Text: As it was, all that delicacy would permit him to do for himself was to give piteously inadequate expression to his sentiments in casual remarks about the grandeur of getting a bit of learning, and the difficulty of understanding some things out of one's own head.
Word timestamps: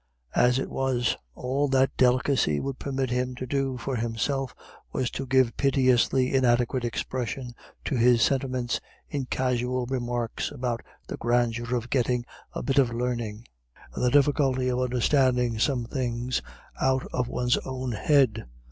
As 0.33 0.57
it 0.57 0.71
was, 0.71 1.15
all 1.35 1.67
that 1.67 1.95
delicacy 1.95 2.59
would 2.59 2.79
permit 2.79 3.11
him 3.11 3.35
to 3.35 3.45
do 3.45 3.77
for 3.77 3.97
himself 3.97 4.55
was 4.91 5.11
to 5.11 5.27
give 5.27 5.55
piteously 5.57 6.33
inadequate 6.33 6.83
expression 6.83 7.53
to 7.85 7.95
his 7.97 8.23
sentiments 8.23 8.79
in 9.09 9.25
casual 9.25 9.85
remarks 9.85 10.49
about 10.49 10.81
the 11.05 11.17
grandeur 11.17 11.75
of 11.75 11.91
getting 11.91 12.25
a 12.53 12.63
bit 12.63 12.79
of 12.79 12.91
learning, 12.91 13.45
and 13.93 14.03
the 14.03 14.09
difficulty 14.09 14.69
of 14.69 14.79
understanding 14.79 15.59
some 15.59 15.85
things 15.85 16.41
out 16.81 17.05
of 17.13 17.27
one's 17.27 17.57
own 17.59 17.91
head. 17.91 18.47